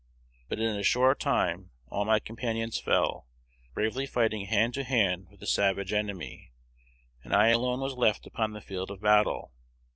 But 0.49 0.57
in 0.57 0.75
A 0.75 0.81
short 0.81 1.19
time 1.19 1.69
all 1.87 2.05
my 2.05 2.17
companions 2.19 2.79
fell, 2.79 3.27
bravely 3.75 4.07
fighting 4.07 4.47
hand 4.47 4.73
to 4.73 4.83
hand 4.83 5.27
with 5.29 5.39
the 5.41 5.45
savage 5.45 5.93
enemy, 5.93 6.53
and 7.23 7.35
I 7.35 7.49
alone 7.49 7.81
was 7.81 7.93
left 7.93 8.25
upon 8.25 8.53
the 8.53 8.61
field 8.61 8.89
of 8.89 8.99
battle. 8.99 9.51